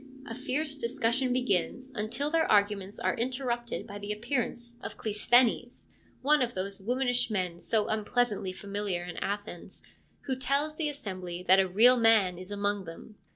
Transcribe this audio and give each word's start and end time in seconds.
A 0.25 0.33
fierce 0.33 0.79
discussion 0.79 1.31
begins, 1.31 1.91
until 1.93 2.31
their 2.31 2.51
arguments 2.51 2.97
are 2.97 3.13
interrupted 3.13 3.85
by 3.85 3.99
the 3.99 4.11
appearance 4.11 4.75
of 4.81 4.97
Cleisthenes, 4.97 5.89
one 6.23 6.41
of 6.41 6.55
those 6.55 6.81
womanish 6.81 7.29
men 7.29 7.59
so 7.59 7.87
unpleasantly 7.87 8.51
familiar 8.51 9.03
in 9.03 9.17
Athens, 9.17 9.83
who 10.21 10.35
tells 10.35 10.75
the 10.75 10.89
assembly 10.89 11.43
that 11.43 11.59
a 11.59 11.67
real 11.67 11.97
man 11.97 12.39
is 12.39 12.49
among 12.49 12.85
them. 12.85 13.13